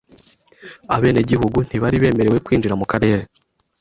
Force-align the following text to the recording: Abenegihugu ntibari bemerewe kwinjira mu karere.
Abenegihugu 0.95 1.57
ntibari 1.67 1.97
bemerewe 2.03 2.37
kwinjira 2.45 2.75
mu 2.81 2.85
karere. 2.91 3.23